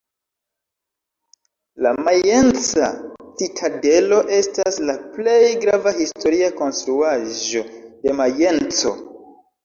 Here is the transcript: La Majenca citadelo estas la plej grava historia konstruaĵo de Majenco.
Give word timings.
La 1.85 1.89
Majenca 2.05 2.87
citadelo 3.41 4.17
estas 4.37 4.79
la 4.91 4.95
plej 5.17 5.43
grava 5.65 5.93
historia 5.99 6.49
konstruaĵo 6.63 7.63
de 8.07 8.17
Majenco. 8.23 8.95